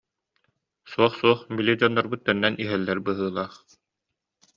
[0.91, 3.53] Суох, суох, били дьоннорбут төннөн иһэллэр быһыылаах